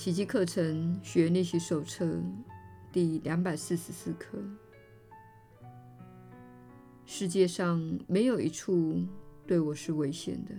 [0.00, 2.22] 奇迹课程学练习手册
[2.90, 4.38] 第两百四十四课。
[7.04, 9.06] 世界上没有一处
[9.46, 10.54] 对我是危险的。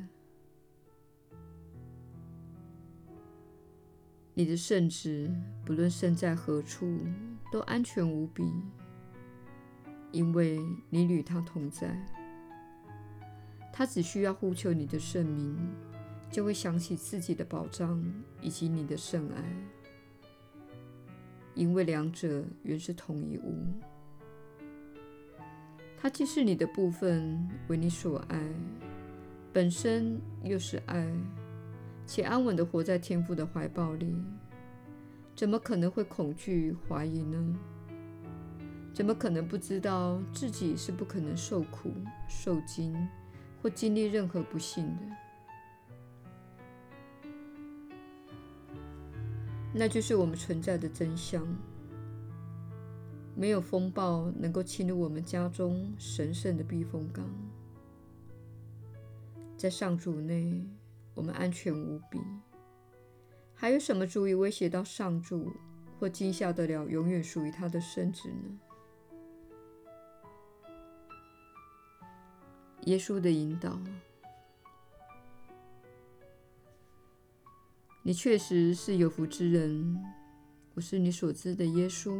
[4.35, 5.27] 你的圣子，
[5.65, 6.99] 不论身在何处，
[7.51, 8.43] 都安全无比，
[10.11, 10.59] 因为
[10.91, 11.99] 你与他同在。
[13.73, 15.57] 他只需要呼求你的圣名。
[16.31, 18.01] 就会想起自己的宝藏
[18.41, 19.43] 以及你的圣爱，
[21.53, 23.53] 因为两者原是同一物。
[25.97, 28.41] 它既是你的部分，为你所爱，
[29.51, 31.05] 本身又是爱，
[32.07, 34.15] 且安稳地活在天父的怀抱里，
[35.35, 37.55] 怎么可能会恐惧怀疑呢？
[38.93, 41.91] 怎么可能不知道自己是不可能受苦、
[42.27, 42.95] 受惊
[43.61, 45.03] 或经历任何不幸的？
[49.73, 51.45] 那就是我们存在的真相。
[53.33, 57.25] 没有风暴能够侵入我们家中神圣的避风港。
[59.55, 60.67] 在上主内，
[61.13, 62.19] 我们安全无比。
[63.53, 65.51] 还有什么足以威胁到上主，
[65.99, 68.59] 或惊吓得了永远属于他的圣子呢？
[72.85, 73.79] 耶稣的引导。
[78.03, 79.95] 你确实是有福之人，
[80.73, 82.19] 我是你所知的耶稣。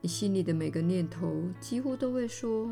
[0.00, 2.70] 你心里的每个念头几乎都会说：“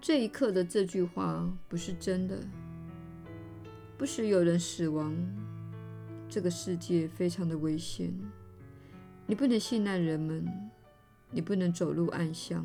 [0.00, 2.38] 这一刻的这句话不是真的，
[3.98, 5.12] 不时有人死亡，
[6.28, 8.14] 这个世界非常的危险，
[9.26, 10.46] 你不能信赖人们，
[11.32, 12.64] 你不能走入暗巷。”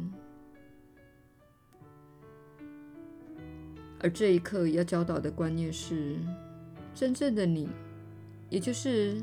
[4.02, 6.17] 而这一刻要教导的观念是：
[6.94, 7.67] 真正的你，
[8.49, 9.21] 也就是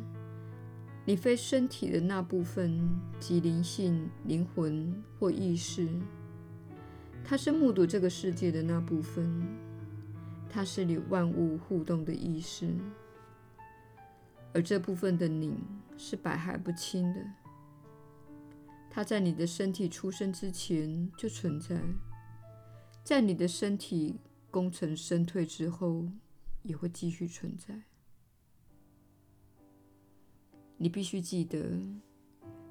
[1.07, 2.79] 你非身体的那部分，
[3.19, 5.89] 即灵性、灵魂或意识，
[7.25, 9.27] 它是目睹这个世界的那部分，
[10.51, 12.69] 它是你万物互动的意识。
[14.53, 15.55] 而这部分的你
[15.97, 17.21] 是百害不侵的，
[18.91, 21.81] 它在你的身体出生之前就存在，
[23.03, 24.21] 在你的身体。
[24.51, 26.07] 功成身退之后，
[26.63, 27.83] 也会继续存在。
[30.79, 31.81] 你必须记得，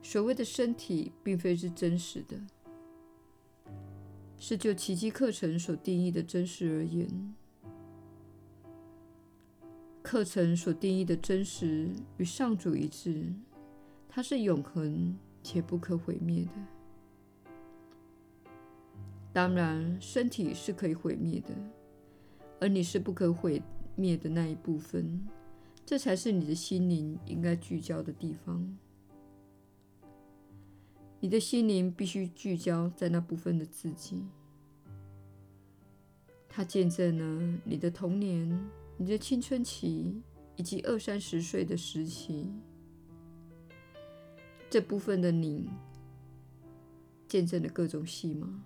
[0.02, 2.40] 所谓的身体并非是真实的，
[4.38, 7.34] 是就奇迹课程所定义的真实而言，
[10.04, 13.34] 课程所定义的真实与上主一致，
[14.08, 16.75] 它是永恒且不可毁灭的。
[19.36, 21.54] 当然，身体是可以毁灭的，
[22.62, 23.62] 而你是不可毁
[23.94, 25.28] 灭的那一部分，
[25.86, 28.78] 这才是你的心灵应该聚焦的地方。
[31.20, 34.24] 你的心灵必须聚焦在那部分的自己，
[36.48, 38.58] 它见证了你的童年、
[38.96, 40.22] 你的青春期
[40.56, 42.54] 以及二三十岁的时期。
[44.70, 45.70] 这部分的你
[47.28, 48.64] 见证了各种戏码。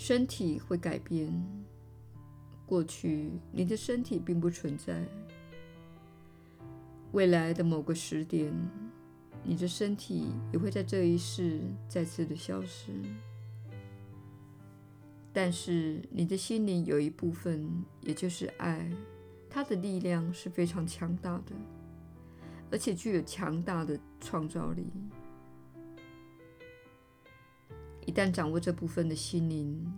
[0.00, 1.30] 身体会改变。
[2.64, 5.04] 过去你的身体并不存在，
[7.12, 8.50] 未来的某个时点，
[9.44, 12.94] 你的身体也会在这一世再次的消失。
[15.34, 18.90] 但是你的心灵有一部分，也就是爱，
[19.50, 21.52] 它的力量是非常强大的，
[22.70, 24.86] 而且具有强大的创造力。
[28.10, 29.88] 一旦掌握这部分的心灵，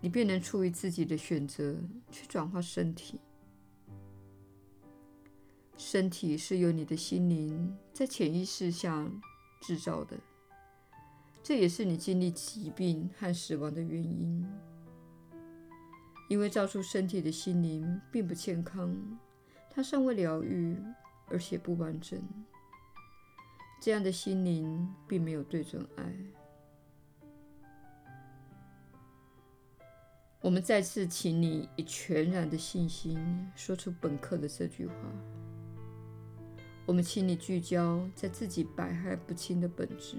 [0.00, 1.76] 你便能出于自己的选择
[2.10, 3.20] 去转化身体。
[5.76, 9.06] 身体是由你的心灵在潜意识下
[9.60, 10.18] 制造的，
[11.42, 14.42] 这也是你经历疾病和死亡的原因。
[16.30, 18.96] 因为造出身体的心灵并不健康，
[19.70, 20.78] 它尚未疗愈，
[21.26, 22.18] 而且不完整。
[23.82, 26.10] 这样的心灵并没有对准爱。
[30.42, 33.16] 我们再次请你以全然的信心
[33.54, 34.94] 说出本课的这句话。
[36.84, 40.16] 我们请你聚焦在自己百害不侵的本质，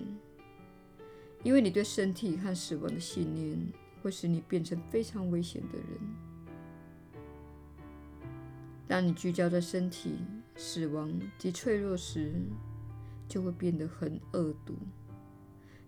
[1.43, 3.59] 因为你对身体和死亡的信念
[4.01, 5.87] 会使你变成非常危险的人。
[8.87, 10.19] 当你聚焦在身体、
[10.55, 12.31] 死亡及脆弱时，
[13.27, 14.73] 就会变得很恶毒，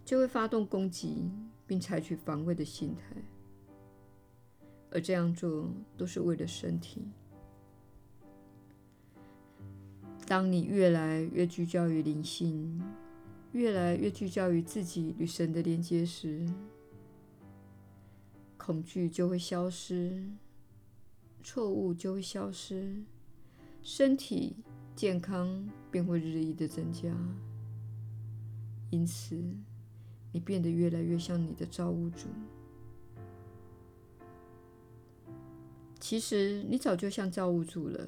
[0.04, 1.32] 就会发动攻击
[1.66, 3.16] 并采取防卫的心态。
[4.92, 7.02] 而这样做都是为了身体。
[10.28, 12.82] 当你越来越聚焦于灵性，
[13.52, 16.48] 越来越聚焦于自己与神的连接时，
[18.58, 20.28] 恐惧就会消失，
[21.44, 23.04] 错误就会消失，
[23.84, 24.56] 身体
[24.96, 27.16] 健康便会日益的增加。
[28.90, 29.40] 因此，
[30.32, 32.28] 你变得越来越像你的造物主。
[36.08, 38.08] 其实，你早就像造物主了，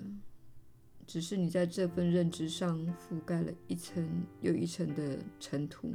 [1.07, 4.07] 只是你在这份认知上覆盖了一层
[4.39, 5.91] 又一层的尘土，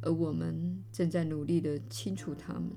[0.00, 2.70] 而我们正在努力的清除它们。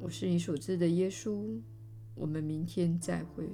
[0.00, 1.60] 我是你所知的耶稣，
[2.16, 3.48] 我们明天再会。